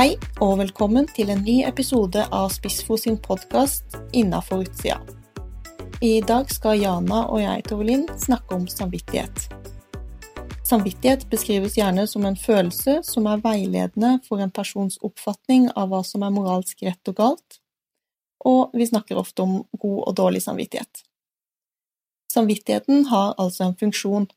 [0.00, 4.96] Hei og velkommen til en ny episode av Spissfo sin podkast Innafor utsida.
[6.00, 9.42] I dag skal Jana og jeg, Tovelin, snakke om samvittighet.
[10.64, 16.00] Samvittighet beskrives gjerne som en følelse som er veiledende for en persons oppfatning av hva
[16.08, 17.60] som er moralsk rett og galt,
[18.48, 19.54] og vi snakker ofte om
[19.84, 21.04] god og dårlig samvittighet.
[22.32, 24.30] Samvittigheten har altså en funksjon,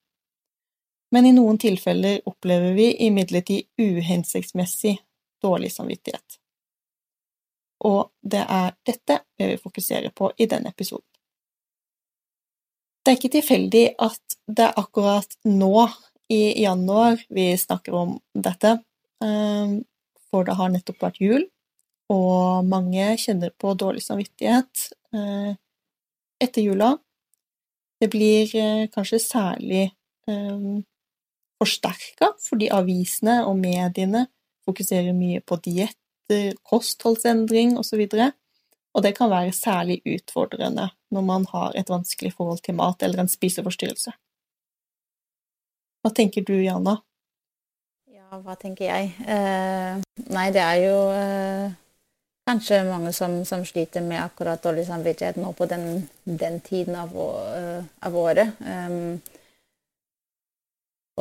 [1.15, 4.97] men i noen tilfeller opplever vi imidlertid uhensiktsmessig
[5.43, 6.39] dårlig samvittighet.
[7.83, 11.07] Og det er dette vi vil fokusere på i denne episoden.
[13.03, 15.89] Det er ikke tilfeldig at det er akkurat nå,
[16.31, 18.77] i januar, vi snakker om dette,
[19.23, 19.81] ehm,
[20.31, 21.43] for det har nettopp vært jul,
[22.09, 25.51] og mange kjenner på dårlig samvittighet eh,
[26.41, 26.93] etter jula.
[27.99, 29.89] Det blir eh, kanskje særlig
[31.59, 34.21] forsterka fordi avisene og mediene
[34.67, 38.05] fokuserer mye på dietter, kostholdsendring osv.
[38.07, 38.31] Og, så
[38.93, 43.23] og det kan være særlig utfordrende når man har et vanskelig forhold til mat eller
[43.23, 44.13] en spiseforstyrrelse.
[46.03, 46.97] Hva tenker du, Jana?
[48.11, 49.13] Ja, hva tenker jeg?
[49.23, 50.01] Eh,
[50.35, 51.75] nei, det er jo eh,
[52.49, 57.15] kanskje mange som, som, sliter med akkurat dårlig samvittighet nå på den, den tiden av,
[57.15, 58.59] uh, av året.
[58.59, 59.21] Um,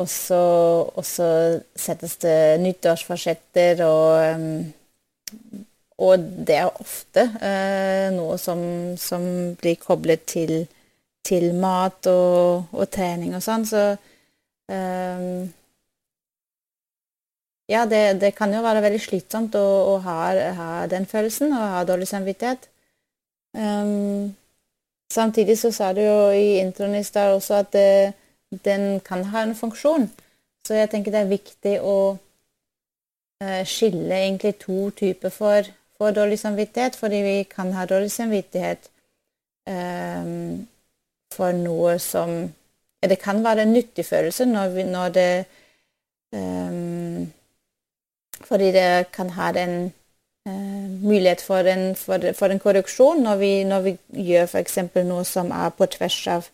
[0.01, 1.29] og så
[1.77, 5.59] settes det nyttårsforsetter, og, um,
[6.01, 8.63] og det er ofte uh, noe som,
[8.97, 9.25] som,
[9.59, 10.63] blir koblet til,
[11.25, 13.67] til mat og, og, trening og sånn.
[13.69, 15.45] Så um,
[17.69, 20.17] ja, det, det, kan jo være veldig slitsomt å, å ha,
[20.57, 22.65] ha, den følelsen og ha dårlig samvittighet.
[23.53, 24.33] Um,
[25.13, 28.13] samtidig så sa du jo i introen i stad også at det,
[28.65, 30.09] den kan ha en funksjon.
[30.67, 36.39] Så jeg tenker det er viktig å uh, skille egentlig to typer for, for, dårlig
[36.39, 38.87] samvittighet, fordi vi kan ha dårlig samvittighet
[39.67, 40.67] um,
[41.33, 42.53] for noe som
[43.03, 45.45] Det kan være en nyttig følelse når, vi, når det
[46.31, 47.31] um,
[48.47, 49.91] Fordi det kan ha en
[50.47, 53.97] uh, mulighet for en, for, for en korreksjon når vi, når vi
[54.29, 54.77] gjør f.eks.
[55.03, 56.47] noe som er på tvers av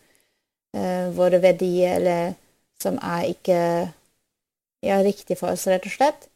[1.16, 2.34] våre verdier, eller
[2.82, 3.60] som er ikke
[4.86, 6.28] ja, riktig for oss, rett og slett.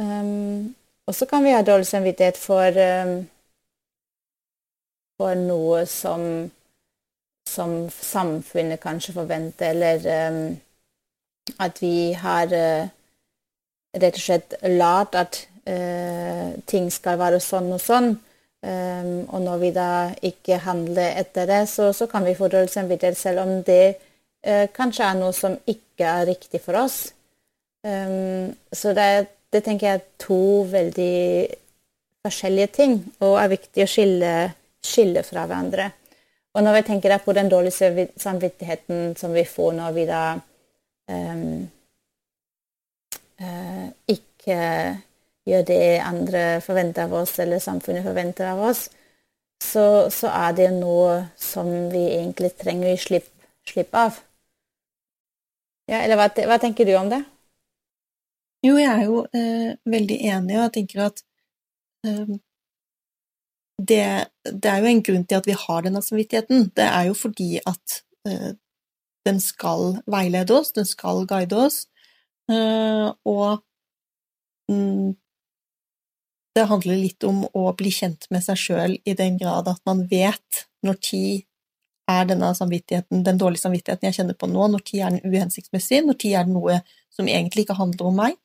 [0.00, 0.74] Um,
[1.06, 3.14] og så kan vi ha dårlig samvittighet for, um,
[5.20, 6.24] for noe som,
[7.48, 10.42] som samfunnet kanskje forventer, eller um,
[11.58, 12.88] at vi har uh,
[13.98, 18.14] rett og slett lært at uh, ting skal være sånn og sånn.
[18.62, 19.88] Um, og når vi da
[20.22, 23.96] ikke handler etter det, så, så kan vi dårlig samvittighet, selv om det
[24.46, 27.08] uh, kanskje er noe som ikke er riktig for oss.
[27.82, 29.08] Um, så det,
[29.50, 31.18] det, tenker jeg er to veldig
[32.22, 32.96] forskjellige ting,
[33.26, 34.32] og er viktig å skille,
[34.78, 35.90] skille fra hverandre.
[36.54, 40.24] Og når vi tenker på den dårlige samvittigheten som vi får når vi da
[41.10, 41.62] um,
[43.42, 44.58] uh, ikke
[45.48, 48.86] gjør det andre forventer av oss, eller samfunnet forventer av oss,
[49.62, 53.28] så, så er det noe som vi egentlig trenger å gi slipp,
[53.68, 54.18] slipp av.
[55.90, 57.20] Ja, eller hva, hva, tenker du om det?
[58.62, 61.22] Jo, jeg er jo eh, veldig enig, og jeg tenker at
[62.06, 62.34] eh,
[63.82, 64.02] det,
[64.46, 66.68] det, er jo en grunn til at vi har denne samvittigheten.
[66.76, 67.98] Det er jo fordi at
[68.28, 68.52] eh,
[69.26, 71.82] den skal veilede oss, den skal guide oss,
[72.50, 73.62] eh, og
[74.70, 75.12] mm,
[76.54, 80.04] det handler litt om å bli kjent med seg sjøl i den grad at man
[80.10, 81.46] vet når tid
[82.10, 86.02] er denne samvittigheten, den dårlige samvittigheten jeg kjenner på nå, når tid er den uhensiktsmessig,
[86.04, 86.80] når tid er det noe
[87.14, 88.36] som egentlig ikke handler om meg,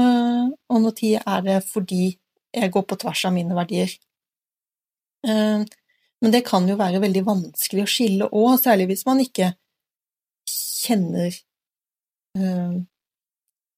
[0.00, 2.16] eh, og når tid er det fordi
[2.56, 3.92] jeg går på tvers av mine verdier.
[5.26, 5.62] Eh,
[6.24, 9.52] men det kan jo være veldig vanskelig å skille òg, særlig hvis man ikke
[10.50, 12.76] kjenner eh,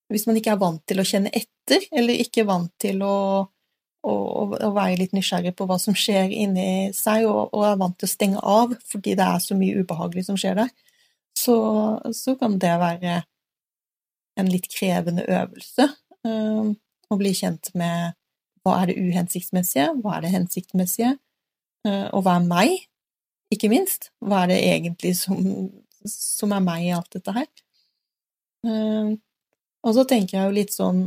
[0.09, 3.45] hvis man ikke er vant til å kjenne etter, eller ikke vant til å,
[4.09, 4.15] å,
[4.49, 8.09] å være litt nysgjerrig på hva som skjer inni seg, og, og, er vant til
[8.09, 10.73] å stenge av fordi det er så mye ubehagelig som skjer der,
[11.39, 11.59] så,
[12.17, 13.21] så kan det være
[14.39, 15.89] en litt krevende øvelse
[16.27, 16.73] um,
[17.09, 18.17] å bli kjent med
[18.65, 21.15] hva er det uhensiktsmessige, hva er det hensiktsmessige,
[21.87, 22.75] uh, og hva er meg,
[23.55, 24.11] ikke minst?
[24.25, 25.39] Hva er det egentlig som,
[26.09, 27.49] som er meg i alt dette her?
[28.67, 29.17] Uh,
[29.89, 31.03] og så tenker jeg jo litt sånn,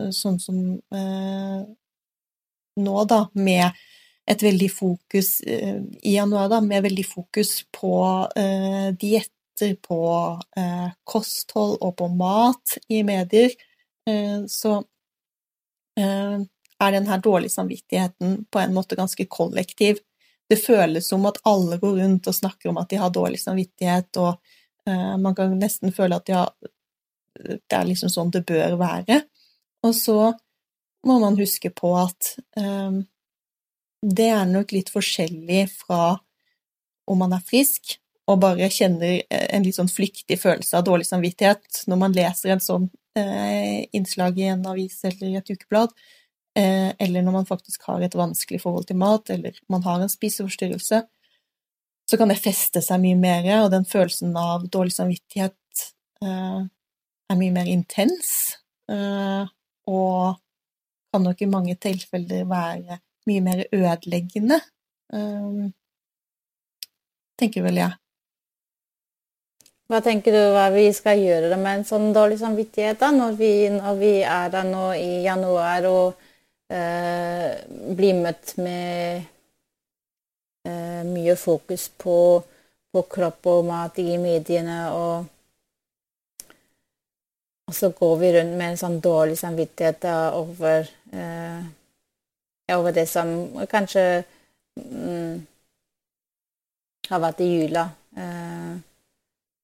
[0.00, 0.58] eh, sånn som
[0.94, 1.62] eh,
[2.80, 3.82] nå, da, med
[4.30, 7.94] et veldig fokus eh, i januar, da, med veldig fokus på
[8.38, 10.00] eh, dietter, på
[10.56, 13.52] eh, kosthold og på mat i medier,
[14.08, 14.80] eh, så
[15.92, 19.98] er den her dårlige samvittigheten på en måte ganske kollektiv.
[20.48, 24.08] Det føles som at alle går rundt og snakker om at de har dårlig samvittighet,
[24.16, 24.40] og
[25.20, 26.46] man kan nesten føle at ja,
[27.38, 29.22] det er liksom sånn det bør være.
[29.86, 30.32] Og så
[31.06, 33.02] må man huske på at um,
[34.02, 36.16] det er nok litt forskjellig fra
[37.10, 37.96] om man er frisk
[38.30, 42.54] og bare kjenner eh, en litt sånn flyktig følelse av dårlig samvittighet når man leser
[42.54, 42.88] en sånn
[43.18, 45.90] eh, innslag i en avis eller i et ukeblad,
[46.58, 50.12] eh, eller når man faktisk har et vanskelig forhold til mat, eller man har en
[50.12, 51.02] spiseforstyrrelse,
[52.10, 55.86] så kan det feste seg mye mer, og den følelsen av dårlig samvittighet
[56.24, 56.62] eh,
[57.32, 58.34] er mye mer intens,
[58.92, 59.48] eh,
[59.88, 60.36] og
[61.12, 64.60] kan nok i mange tilfeller være mye mer ødeleggende,
[65.12, 65.66] eh,
[67.38, 67.98] tenker vel jeg.
[69.92, 73.52] Hva tenker du hva vi skal gjøre med en sånn dårlig samvittighet da, når vi,
[73.74, 76.22] når vi er der nå i januar og
[76.72, 77.50] eh,
[77.98, 79.26] blir møtt med
[80.64, 82.16] eh, mye fokus på,
[82.88, 85.28] på, kropp og mat i mediene, og,
[87.72, 90.04] og så går vi rundt med en sånn dårlig samvittighet
[90.36, 91.62] over, eh,
[92.76, 93.30] over det som
[93.70, 94.02] kanskje
[94.76, 95.38] mm,
[97.08, 97.86] har vært i jula.
[98.12, 98.74] Eh,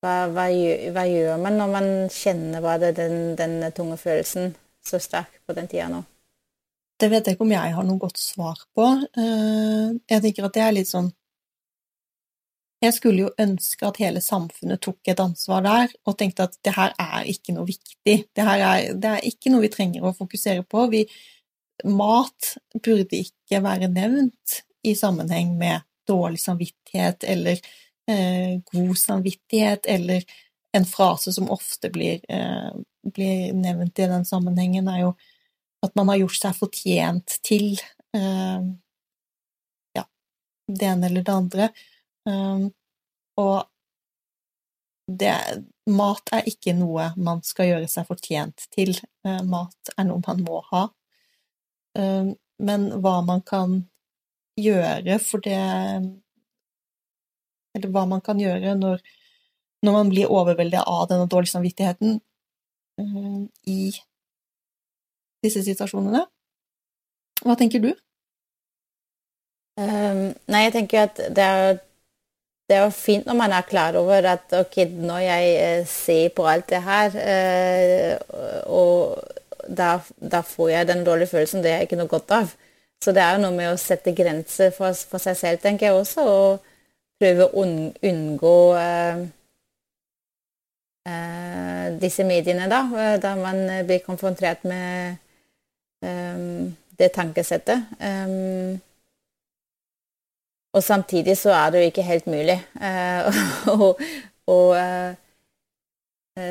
[0.01, 0.47] hva, hva,
[0.95, 4.55] hva, gjør man når man kjenner bare den, den tunge følelsen
[4.89, 6.01] så sterk på den tida nå?
[6.99, 8.89] Det vet jeg ikke om jeg har noe godt svar på.
[9.21, 11.13] Eh, jeg tenker at det er litt sånn
[12.79, 16.77] Jeg skulle jo ønske at hele samfunnet tok et ansvar der, og tenkte at det
[16.77, 18.15] her er ikke noe viktig.
[18.31, 20.85] Det her er, det er ikke noe vi trenger å fokusere på.
[20.93, 21.03] Vi,
[21.85, 27.59] mat burde ikke være nevnt i sammenheng med dårlig samvittighet eller
[28.11, 30.25] eh, god samvittighet, eller
[30.73, 32.71] en frase som ofte blir, eh,
[33.05, 35.13] blir, nevnt i den sammenhengen, er jo
[35.85, 37.79] at man har gjort seg fortjent til
[38.17, 38.65] eh,
[39.99, 40.05] ja,
[40.67, 41.71] det ene eller det andre.
[42.29, 42.69] Um,
[43.41, 43.69] og
[45.09, 45.33] det,
[45.89, 48.93] mat er ikke noe man skal gjøre seg fortjent til.
[49.25, 50.89] Uh, mat er noe man må ha.
[51.99, 53.81] Um, men hva man kan
[54.59, 55.59] gjøre for det
[57.79, 59.03] eller hva man kan gjøre når,
[59.87, 62.19] når man blir overveldet av denne dårlige samvittigheten
[63.01, 63.93] uh, i
[65.45, 66.25] disse situasjonene.
[67.45, 67.93] Hva tenker du?
[69.79, 71.79] Um, nei, jeg tenker at det er,
[72.69, 74.79] det er jo fint når man er klar over at ok,
[75.09, 78.15] når jeg uh, ser på alt det her, uh,
[78.69, 79.19] og
[79.69, 82.53] da, da, får jeg den dårlige følelsen, det er ikke noe godt av.
[83.05, 86.01] Så det er jo noe med å sette grenser for, for seg selv, tenker jeg
[86.01, 86.25] også.
[86.25, 86.69] og
[87.19, 87.65] prøve å
[88.07, 89.23] unngå eh,
[91.11, 95.25] eh, disse mediene, da, eh, da man blir konfrontert med
[95.99, 97.89] det tankesettet.
[100.77, 102.59] Og samtidig så er det jo ikke helt mulig
[103.75, 103.93] å,
[104.53, 104.59] å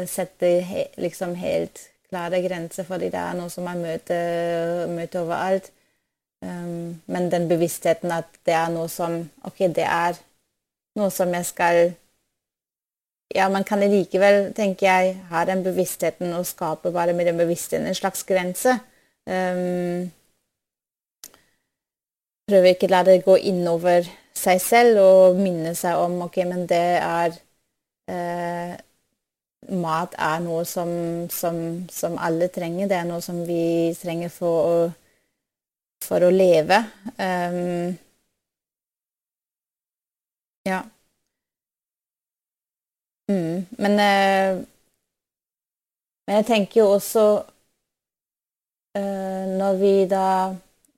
[0.09, 0.49] sette
[0.97, 5.71] liksom helt klare grenser, fordi det er noe som man møter, møter overalt.
[6.41, 10.19] Um, men den bevisstheten at det er noe som Ok, det er
[11.00, 11.79] noe som jeg skal
[13.33, 17.89] Ja, man kan likevel, tenker jeg, ha den bevisstheten og skape bare med den bevisstheten
[17.89, 18.77] en slags grense.
[19.25, 20.07] Um,
[22.48, 26.68] prøve ikke å la det gå innover seg selv og minne seg om ok, men
[26.70, 27.39] det er
[28.12, 28.75] eh,
[29.68, 30.89] Mat er noe som,
[31.34, 31.58] som,
[31.92, 32.88] som, alle trenger.
[32.88, 34.75] Det er noe som vi trenger for å,
[36.06, 36.77] for å leve.
[37.18, 37.98] Um,
[40.70, 40.86] ja.
[43.27, 43.66] Mm.
[43.82, 44.62] Men, eh,
[46.27, 47.25] men jeg tenker jo også
[48.96, 50.27] eh, Når vi da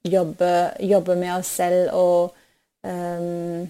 [0.03, 2.35] jobber, jobbe med oss selv og
[2.87, 3.67] um,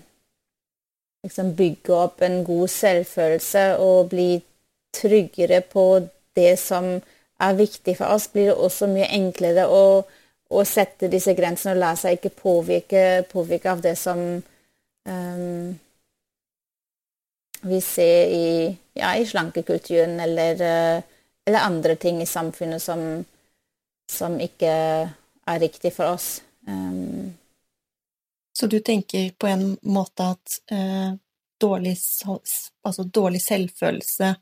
[1.24, 4.30] liksom bygge opp en god selvfølelse og bli
[4.96, 5.86] tryggere på
[6.36, 6.96] det som
[7.40, 9.84] er viktig for oss, blir det også mye enklere å,
[10.50, 15.78] å sette disse grensene og la seg ikke påvirke, påvirke av det som um,
[17.62, 21.04] vi ser i, ja, i slankekulturen eller, eh,
[21.46, 23.26] eller, andre ting i samfunnet som,
[24.12, 24.72] som ikke
[25.50, 26.40] er riktig for oss.
[26.68, 27.34] Um,
[28.54, 31.14] så du tenker på en måte at eh,
[31.62, 31.96] dårlig,
[32.84, 34.34] altså dårlig, selvfølelse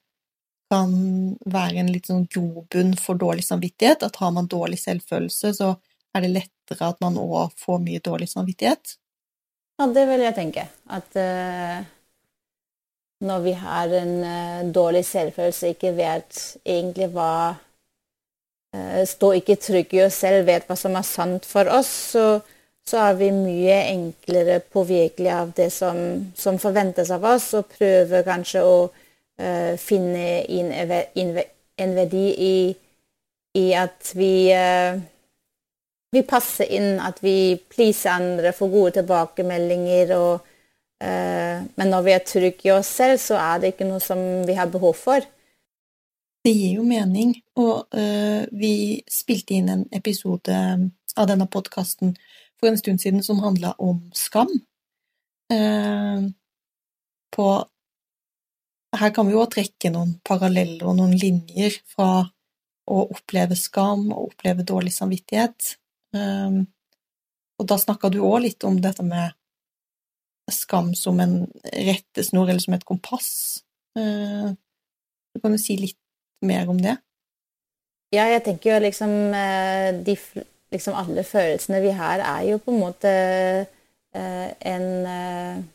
[0.72, 0.96] kan
[1.46, 4.04] være en litt sånn grobunn for dårlig samvittighet?
[4.08, 5.76] At har man dårlig selvfølelse, så
[6.18, 8.98] er det lettere at man òg får mye dårlig samvittighet?
[9.78, 10.66] Ja, det vil jeg tenke.
[10.90, 11.78] At eh,
[13.22, 17.32] når vi har en uh, dårlig selvfølelse, ikke vet egentlig hva
[18.76, 22.26] uh, står ikke trygg i oss selv, vet hva som er sant for oss, så,
[22.88, 26.00] så er vi mye enklere påvirkelige av det som,
[26.36, 32.58] som, forventes av oss, og prøver kanskje å uh, finne inn en verdi i,
[33.62, 34.98] i at vi uh,
[36.16, 40.14] vi passer inn, at vi pleaser andre, får gode tilbakemeldinger.
[40.18, 40.54] Og,
[41.04, 44.22] uh, men når vi er trygge i oss selv, så er det ikke noe som
[44.48, 45.26] vi har behov for.
[46.46, 48.74] Det gir jo mening, og uh, vi
[49.12, 50.58] spilte inn en episode
[51.18, 52.14] av denne podkasten
[52.58, 54.52] for en stund siden som handla om skam.
[55.52, 56.30] Uh,
[57.34, 57.48] på
[58.98, 62.24] Her kan vi jo trekke noen paralleller og noen linjer fra
[62.88, 65.76] å oppleve skam og oppleve dårlig samvittighet
[66.16, 66.64] Uh,
[67.58, 69.36] og da snakka du òg litt om dette med
[70.54, 71.40] skam som en
[71.74, 73.32] rettesnor, eller som et kompass.
[73.98, 74.54] Uh,
[75.42, 76.00] kan jo si litt
[76.46, 76.98] mer om det?
[78.14, 80.16] Ja, jeg tenker jo liksom eh, de,
[80.74, 83.12] liksom alle følelsene vi har, er jo på en måte
[84.16, 85.66] uh, en uh,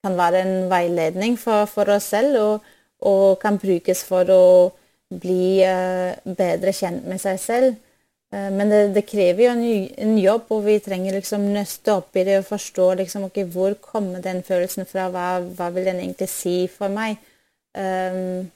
[0.00, 2.68] Kan være en veiledning for, for oss selv, og,
[3.04, 4.44] og, kan brukes for å
[5.12, 5.60] bli
[6.24, 7.74] bedre kjent med seg selv.
[8.32, 9.64] Eh, men det, det, krever jo en,
[10.04, 13.74] en, jobb, og vi trenger liksom nøste opp i det og forstå liksom, okay, hvor
[13.82, 17.18] kommer den følelsen fra, hva, hva vil den egentlig si for meg?
[17.74, 18.46] Um,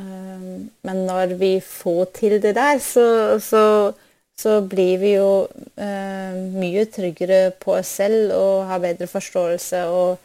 [0.00, 3.92] men når vi får til det der, så, så,
[4.38, 9.84] så blir vi jo uh, mye tryggere på oss selv og har bedre forståelse.
[9.86, 10.16] Og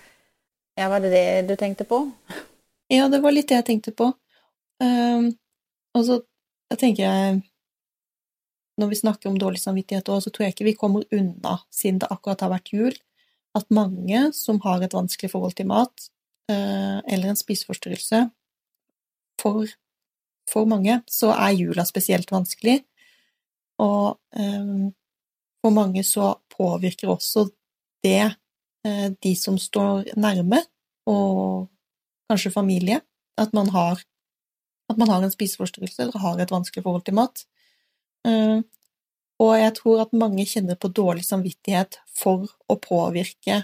[0.78, 2.06] ja, var det det du tenkte på?
[2.88, 4.06] Ja, det var litt det jeg tenkte på.
[4.80, 5.26] Um,
[5.92, 6.16] og så
[6.80, 7.42] tenker jeg
[8.80, 12.00] når vi snakker om dårlig samvittighet òg, så tror jeg ikke vi kommer unna, siden
[12.00, 12.96] det akkurat har vært jul,
[13.60, 16.08] at mange som har et vanskelig forhold til mat,
[16.48, 18.22] uh, eller en spiseforstyrrelse
[19.41, 19.67] for,
[20.50, 22.82] for, mange så er jula spesielt vanskelig,
[23.82, 24.89] og um,
[25.62, 27.48] for mange så påvirker også
[28.06, 28.24] det
[28.88, 30.63] uh, de som står nærme,
[31.08, 31.67] og
[32.29, 33.01] kanskje familie,
[33.38, 34.01] at man har,
[34.89, 37.46] at man har en spiseforstyrrelse eller har et vanskelig forhold til mat.
[38.27, 38.60] Eh,
[39.39, 43.62] og jeg tror at mange kjenner på dårlig samvittighet for å påvirke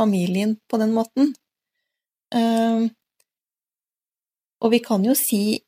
[0.00, 1.34] familien på den måten.
[4.60, 5.60] Og vi kan jo si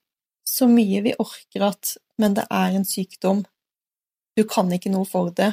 [0.46, 3.42] så mye vi orker at men det er en sykdom,
[4.36, 5.50] du kan ikke noe for det.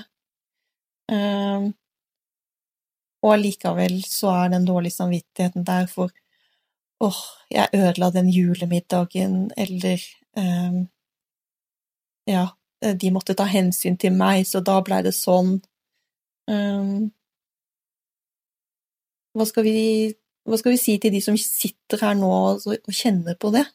[1.10, 1.72] Uh,
[3.24, 6.12] og allikevel så er den dårlige samvittigheten der for
[7.00, 10.02] åh, oh, jeg ødela den julemiddagen, eller
[10.38, 10.90] um,
[12.28, 12.48] ja,
[13.02, 15.62] de måtte ta hensyn til meg, så da blei det sånn.
[16.52, 17.08] Um,
[19.32, 19.78] hva, skal vi,
[20.48, 23.66] hva, skal vi, si til de som sitter her nå og, kjenner på det?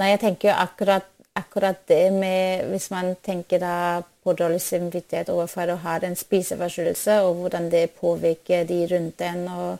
[0.00, 3.64] Nei, jeg tenker akkurat, akkurat, det med Hvis man tenker
[4.22, 9.46] på dårlig samvittighet overfor å ha en spiseforstyrrelse, og hvordan det påvirker de rundt en,
[9.48, 9.78] og,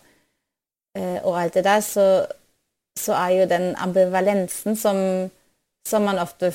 [0.96, 2.06] eh, og alt det der, så,
[2.98, 5.30] så, er jo den ambivalensen som,
[5.86, 6.52] som man ofte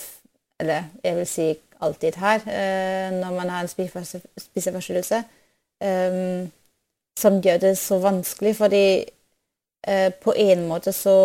[0.60, 1.48] eller jeg vil si
[1.84, 3.72] alltid her, eh, når man har en
[4.40, 5.24] spiseforstyrrelse,
[5.84, 6.52] um,
[7.19, 8.86] som gjør det så vanskelig, fordi
[9.88, 11.17] eh, på en måte så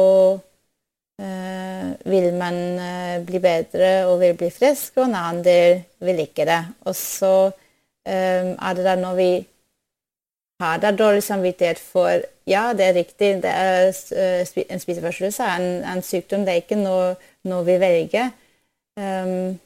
[1.21, 6.23] eh, vil man eh, bli bedre og vil bli frisk, og en annen del vil
[6.25, 6.61] ikke det.
[6.87, 9.31] Og så um, er det da når vi
[10.61, 13.93] har da dårlig samvittighet for Ja, det er riktig, det er,
[14.71, 17.13] en spiseforstyrrelse er en, en, sykdom, det er ikke noe,
[17.47, 18.33] noe vi velger.
[18.99, 19.61] Um,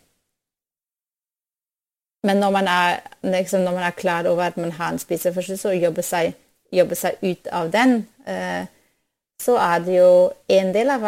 [2.24, 5.68] men når man, er, liksom, når man, er, klar over at man har en spiseforstyrrelse
[5.68, 6.32] og jobber seg,
[6.72, 8.64] jobber seg, ut av den, uh,
[9.42, 10.12] så er det jo
[10.48, 11.04] en del, av,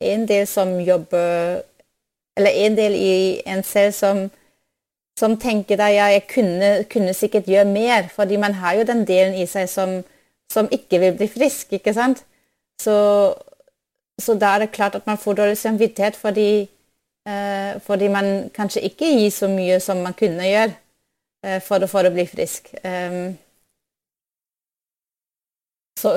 [0.00, 1.62] en del som jobber
[2.38, 4.18] Eller en del i en selv som,
[5.18, 9.02] som tenker at ja, jeg kunne, kunne, sikkert gjøre mer, fordi man har jo den
[9.04, 9.96] delen i seg som,
[10.52, 12.22] som ikke vil bli frisk, ikke sant?
[12.78, 12.94] Så,
[14.22, 16.77] så da er det klart at man får dårlig samvittighet fordi Eh,
[17.84, 20.72] fordi man kanskje ikke gir så mye som man kunne gjøre
[21.44, 22.70] eh, for, for å bli frisk.
[22.82, 23.36] Um,
[25.98, 26.12] så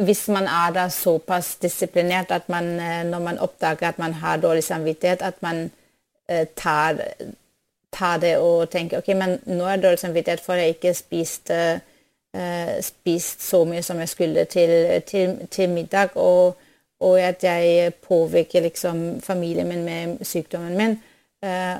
[0.00, 4.40] hvis man er da såpass disiplinert at man, eh, når man oppdager at man har
[4.42, 5.68] dårlig samvittighet, at man
[6.56, 6.98] tar,
[7.92, 11.60] tar det og tenker ok, men nå er det dårlig samvittighet for jeg ikke spiste,
[12.84, 14.74] spist så mye som jeg skulle til,
[15.08, 16.16] til, til middag.
[16.16, 16.58] og
[17.00, 20.96] og at jeg påvirker liksom familien min med sykdommen min.
[21.44, 21.76] Eh,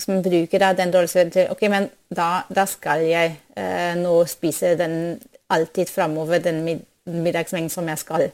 [0.00, 4.76] som bruker da den dårlige til Ok, men da, da skal jeg eh, nå spise
[4.78, 5.20] den
[5.50, 8.30] alltid framover, den mid middagsmengden som jeg skal.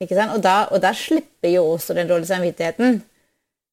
[0.00, 0.32] Ikke sant?
[0.36, 3.02] Og da, og da slipper jo også den dårlige samvittigheten.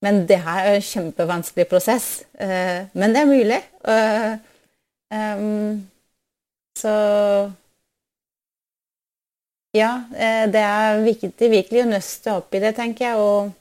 [0.01, 2.23] men det her er en kjempevanskelig prosess.
[2.41, 3.61] Uh, men det er mulig.
[3.87, 4.33] Uh,
[5.15, 5.89] um,
[6.75, 7.51] så
[9.73, 13.17] Ja, det er viktig virkelig å nøste opp i det, tenker jeg.
[13.17, 13.53] og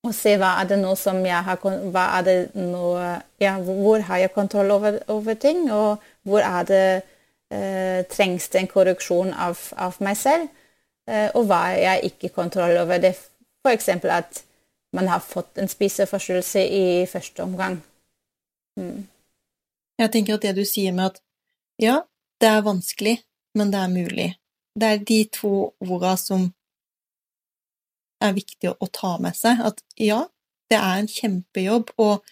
[0.00, 2.84] og se hva er det nå som jeg har hva er det nå,
[3.40, 6.84] ja, Hvor har jeg kontroll over, over ting, og hvor er det
[7.52, 10.48] eh, trengs det en korreksjon av, av meg selv?
[11.06, 12.98] Eh, og hva er jeg ikke kontroll over?
[12.98, 13.12] det
[13.60, 13.88] F.eks.
[13.88, 14.42] at
[14.96, 17.82] man har fått en spiseforstyrrelse i første omgang.
[18.80, 19.04] Mm.
[20.00, 21.20] Jeg tenker at det du sier med at
[21.78, 22.00] ja,
[22.40, 23.18] det er vanskelig,
[23.54, 24.30] men det er mulig.
[24.80, 25.52] Det er de to
[25.84, 26.48] orda som
[28.24, 29.60] er viktig å, ta med seg.
[29.64, 30.22] At ja,
[30.70, 32.24] det er en kjempejobb, og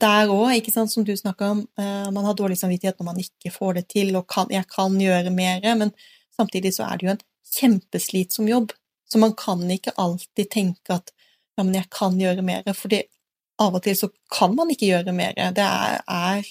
[0.00, 3.78] der òg, som du snakka om, eh, man har dårlig samvittighet når man ikke får
[3.78, 5.92] det til, og kan, jeg kan gjøre mer, men
[6.34, 8.74] samtidig så er det jo en kjempeslitsom jobb.
[9.10, 11.12] Så man kan ikke alltid tenke at
[11.54, 12.90] ja, men jeg kan gjøre mer, for
[13.62, 15.36] av og til så kan man ikke gjøre mer.
[15.54, 16.48] Det er, er,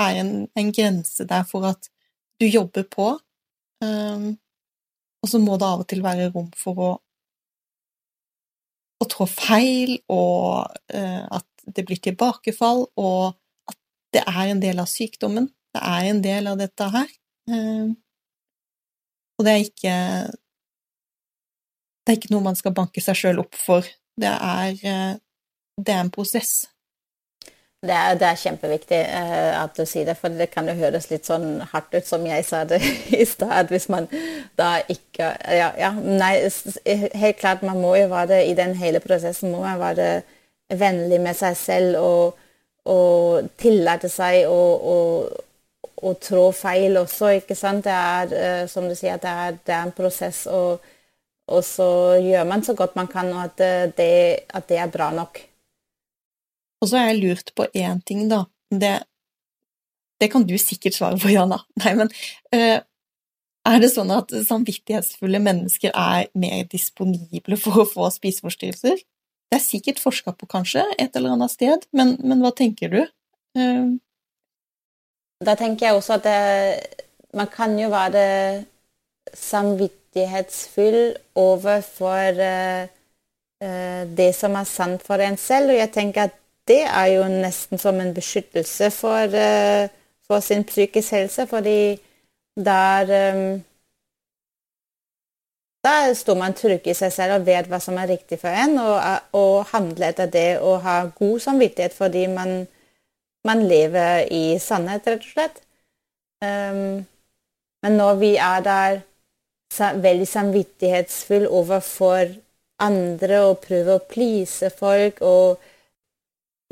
[0.00, 1.90] er en, en, grense der for at
[2.40, 3.10] du jobber på,
[3.84, 4.30] um,
[5.24, 6.92] og så må det av og til være rom for å
[9.02, 11.46] å trå feil, og eh, at
[11.76, 13.36] det blir tilbakefall, og
[13.68, 13.78] at
[14.16, 15.50] det er en del av sykdommen.
[15.76, 17.10] Det er en del av dette her.
[17.52, 17.90] Eh,
[19.36, 19.96] og det er ikke
[22.06, 23.86] Det er ikke noe man skal banke seg sjøl opp for.
[24.16, 25.14] Det er, uh,
[25.82, 26.68] det er en prosess.
[27.86, 31.08] Det er, det er, kjempeviktig uh, at du sier det, for det kan jo høres
[31.10, 32.80] litt sånn hardt ut som jeg sa det
[33.22, 34.08] i stad, hvis man
[34.58, 36.34] da ikke ja, ja, nei,
[36.86, 40.10] helt klart, man må jo være i den hele prosessen må man være
[40.74, 42.46] vennlig med seg selv og,
[42.90, 44.60] og tillate seg å,
[44.92, 47.86] og, og trå feil også, ikke sant.
[47.86, 50.82] Det er, uh, som du sier, det er, det er en prosess, og,
[51.46, 51.90] og, så
[52.22, 54.14] gjør man så godt man kan, og at det,
[54.50, 55.46] at det er bra nok.
[56.82, 58.44] Og så har jeg lurt på én ting, da.
[58.70, 58.92] Det,
[60.20, 61.62] det, kan du sikkert svare på, Jana.
[61.82, 62.12] Nei, men
[62.54, 62.78] uh,
[63.66, 69.00] er det sånn at samvittighetsfulle mennesker er mer disponible for å få spiseforstyrrelser?
[69.46, 73.02] Det er sikkert forska på, kanskje, et eller annet sted, men, men hva tenker du?
[73.56, 73.96] Uh,
[75.44, 76.38] da tenker jeg også at det,
[77.36, 78.26] man kan jo være
[79.36, 82.88] samvittighetsfull overfor uh,
[84.16, 87.78] det som er sant for en selv, og jeg tenker at det er jo nesten
[87.78, 89.86] som en beskyttelse for, uh,
[90.26, 91.96] for sin psykisk helse, fordi
[92.56, 93.64] der um,
[95.86, 98.72] Der står man trygg i seg selv og vet hva som er riktig for en,
[98.82, 98.96] og,
[99.38, 102.66] og handler etter det og har god samvittighet fordi man,
[103.46, 105.60] man lever i sannhet, rett og slett.
[107.86, 108.98] Men når vi er der
[110.08, 112.34] veldig samvittighetsfull overfor
[112.82, 115.62] andre og prøver å please folk og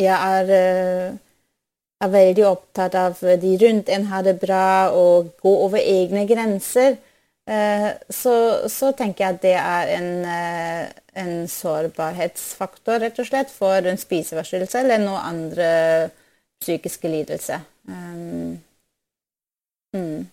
[0.01, 1.17] jeg er, eh,
[2.03, 6.99] er, veldig opptatt av de rundt en har det bra og gå over egne grenser.
[7.47, 8.35] Eh, så,
[8.73, 14.01] så tenker jeg at det er en, eh, en sårbarhetsfaktor, rett og slett, for en
[14.01, 15.71] spiseforstyrrelse eller noe andre
[16.65, 17.61] psykiske lidelse.
[17.85, 18.57] Um,
[19.93, 20.25] mm.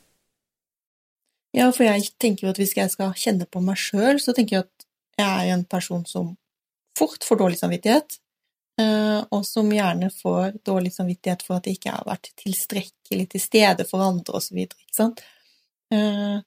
[1.52, 4.56] Ja, for jeg tenker jo at hvis jeg skal kjenne på meg sjøl, så tenker
[4.56, 4.86] jeg at
[5.20, 6.32] jeg er en person som
[6.98, 8.21] fort får dårlig samvittighet.
[8.82, 13.44] Eh, og som gjerne får dårlig samvittighet for at de ikke har vært tilstrekkelig til
[13.44, 14.64] stede for andre, osv.
[14.64, 15.22] Ikke sant?
[15.94, 16.40] Eh,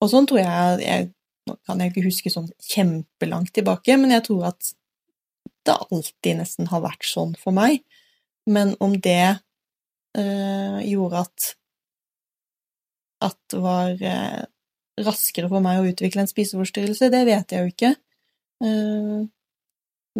[0.00, 1.10] og sånn tror jeg, jeg
[1.48, 4.66] Nå kan jeg ikke huske sånn kjempelangt tilbake, men jeg tror at
[5.66, 7.80] det alltid nesten har vært sånn for meg.
[8.46, 9.40] Men om det
[10.20, 11.48] øh, gjorde at
[13.24, 14.04] at det var
[15.00, 17.90] raskere for meg å utvikle en spiseforstyrrelse, det vet jeg jo ikke.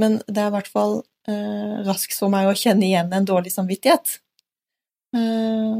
[0.01, 3.53] Men det er i hvert fall eh, raskt for meg å kjenne igjen en dårlig
[3.55, 4.19] samvittighet.
[5.17, 5.79] Eh,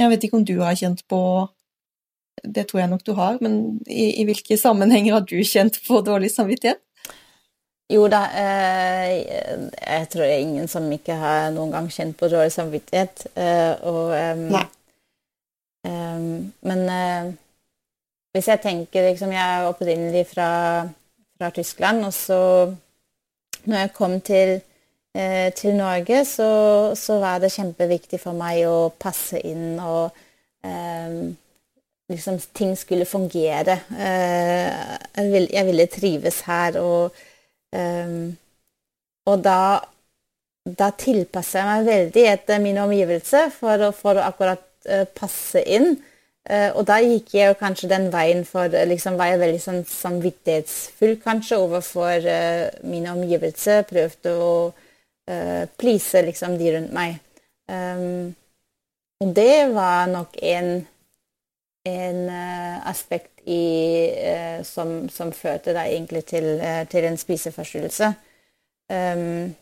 [0.00, 1.22] jeg vet ikke om du har kjent på
[2.40, 5.98] Det tror jeg nok du har, men i, i hvilke sammenhenger har du kjent på
[6.06, 6.80] dårlig samvittighet?
[7.90, 9.10] Jo da, eh,
[9.74, 13.26] jeg tror det er ingen som ikke har noen gang kjent på dårlig samvittighet.
[13.34, 14.14] Eh, og,
[16.70, 17.32] men eh,
[18.34, 20.50] hvis jeg tenker liksom Jeg er opprinnelig fra,
[21.38, 22.40] fra Tyskland, og så
[23.64, 24.56] når jeg kom til,
[25.14, 26.50] eh, til Norge, så,
[26.96, 30.16] så, var det kjempeviktig for meg å passe inn og
[30.64, 31.30] eh,
[32.10, 33.80] liksom ting skulle fungere.
[33.94, 34.68] Eh,
[35.16, 37.22] jeg, ville, jeg, ville trives her, og,
[37.72, 38.14] eh,
[39.30, 39.60] og da,
[40.66, 45.94] da tilpasser jeg meg veldig etter mine omgivelser for, for å akkurat eh, passe inn.
[46.48, 49.82] Uh, og da gikk jeg jo kanskje den veien for liksom var jeg veldig sånn
[49.84, 53.84] samvittighetsfull kanskje overfor uh, mine omgivelser.
[53.88, 57.18] Prøvde å uh, please liksom de rundt meg.
[57.70, 58.32] Um,
[59.20, 60.70] og det var nok en,
[61.86, 62.20] en
[62.88, 63.60] aspekt i,
[64.64, 66.54] som, som, førte da egentlig til,
[66.88, 68.08] til en spiseforstyrrelse.
[68.88, 69.52] Um,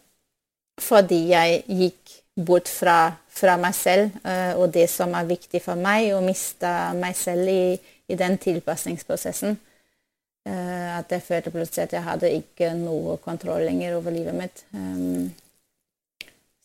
[0.79, 2.15] fordi jeg gikk
[2.47, 2.99] bort fra,
[3.29, 7.51] fra meg selv uh, og det som er viktig for meg, og mista meg selv
[7.51, 9.59] i, i den tilpasningsprosessen.
[10.49, 14.65] Uh, at jeg følte plutselig at jeg hadde ikke noe kontroll lenger over livet mitt.
[14.73, 15.29] Um,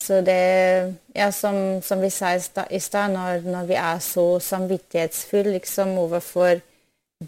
[0.04, 5.52] så det Ja, som, som vi sa i stad, når, når, vi er så samvittighetsfulle
[5.52, 6.60] liksom, overfor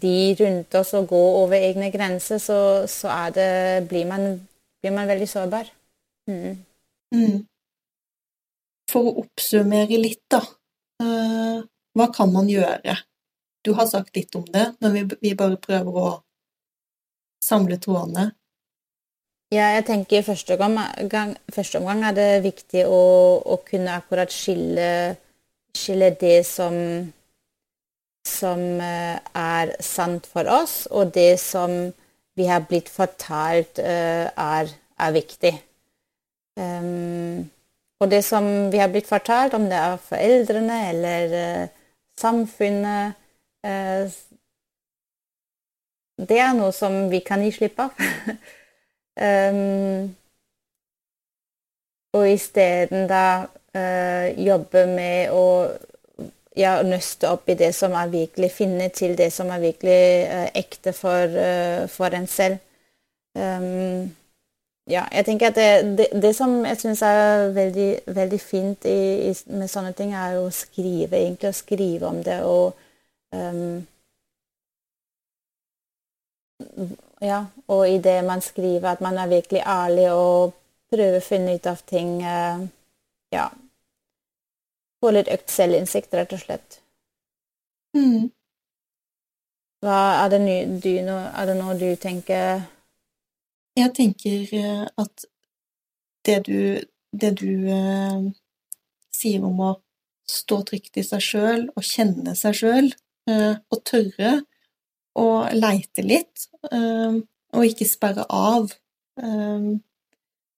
[0.02, 4.48] de rundt oss og går over egne grenser, så, så det, blir, man,
[4.82, 5.70] blir, man, veldig sårbar.
[6.28, 6.58] Mm.
[7.14, 7.46] Mm.
[8.90, 10.42] For å oppsummere litt, da.
[11.02, 11.64] Uh,
[11.96, 12.96] hva kan man gjøre?
[13.66, 16.10] Du har sagt litt om det, men vi, bare prøver å
[17.42, 18.30] samle trådene.
[19.54, 20.56] Ja, jeg tenker i første,
[21.54, 23.02] første omgang er det viktig å,
[23.46, 24.88] å kunne akkurat skille,
[25.74, 26.74] skille det som,
[28.26, 31.76] som uh, er sant for oss, og det som
[32.36, 35.54] vi har blitt fortalt uh, er, er viktig.
[36.58, 37.46] Um,
[38.00, 41.68] og det som vi har blitt fortalt, om det er foreldrene eller uh,
[42.20, 43.16] samfunnet
[43.66, 44.22] uh,
[46.16, 47.90] Det er noe som vi kan gi slipp av.
[49.20, 50.08] um,
[52.16, 55.44] og isteden da uh, jobbe med å
[56.56, 60.00] ja, nøste opp i det som er virkelig Finne til det som er virkelig
[60.56, 61.36] ekte for,
[61.92, 62.56] for en selv.
[63.36, 64.08] Um,
[64.86, 69.30] ja, jeg tenker at det, det, det som jeg syns er veldig, veldig fint i,
[69.30, 72.76] i, med sånne ting, er å skrive, egentlig å skrive om det og
[73.34, 73.82] um,
[77.20, 80.54] Ja, og i det man skriver, at man er virkelig ærlig og
[80.92, 82.62] prøver å finne ut av ting uh,
[83.34, 83.50] Ja.
[85.02, 86.78] Få litt økt selvinnsikt, rett og slett.
[87.96, 88.30] Mm.
[89.84, 92.62] Hva, er, det ny, du, er det noe du tenker
[93.76, 95.26] jeg tenker eh, at
[96.26, 96.60] det du,
[97.12, 98.28] det du eh,
[99.14, 99.72] sier om å
[100.26, 102.90] stå trygt i seg sjøl og kjenne seg sjøl,
[103.30, 104.40] eh, og tørre
[105.16, 107.20] å leite litt, eh,
[107.56, 108.72] og ikke sperre av,
[109.22, 109.68] eh,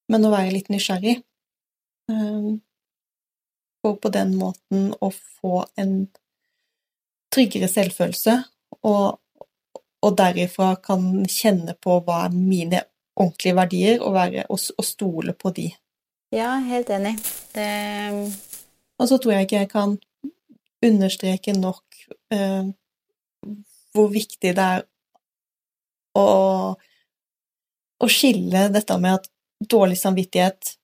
[0.08, 1.18] men å være litt nysgjerrig.
[2.10, 2.48] Eh,
[3.82, 6.08] for på den måten å få en
[7.34, 8.38] tryggere selvfølelse,
[8.88, 9.18] og,
[10.02, 12.82] og derifra kan kjenne på hva er mine
[13.18, 15.68] ordentlige verdier og, være, og, og stole på de.
[16.34, 17.16] Ja, helt enig.
[17.54, 17.68] Det...
[18.98, 19.96] Og så tror jeg ikke jeg kan
[20.84, 21.98] understreke nok
[22.34, 22.68] eh,
[23.94, 24.84] hvor viktig det er
[26.18, 26.26] å,
[27.98, 30.74] å skille dette med at dårlig samvittighet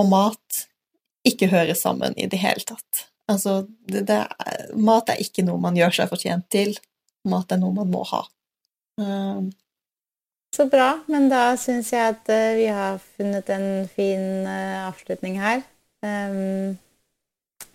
[0.00, 0.64] og mat
[1.26, 3.06] ikke hører sammen i det hele tatt.
[3.30, 6.74] Altså, det, det er, mat er ikke noe man gjør seg fortjent til.
[7.28, 8.24] Mat er noe man må ha.
[9.00, 9.50] Um,
[10.54, 11.00] så bra.
[11.06, 15.62] Men da syns jeg at uh, vi har funnet en fin uh, avslutning her.
[16.02, 16.78] Um,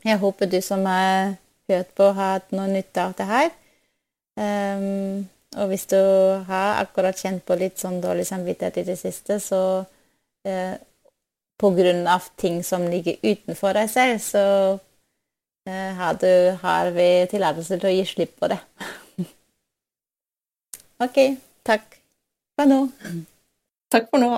[0.05, 1.35] jeg håper du som har
[1.69, 3.53] hørt på, har hatt noe nytte av det her.
[4.35, 5.99] Um, og hvis du
[6.49, 10.75] har akkurat kjent på litt sånn dårlig samvittighet i det siste, så uh,
[11.55, 14.43] på grunn av ting som ligger utenfor deg selv, så
[15.65, 18.59] har, du, har vi tillatelse til å gi slipp på det.
[21.07, 21.21] OK.
[21.65, 21.94] Takk.
[23.91, 24.29] Takk for nå.